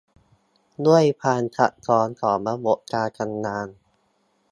[0.87, 3.67] ด้วยความซับซ้อนของระบบการทำงาน